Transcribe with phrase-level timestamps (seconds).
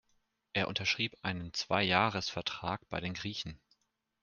[0.53, 3.59] Er unterschrieb einen Zweijahresvertrag bei den Griechen.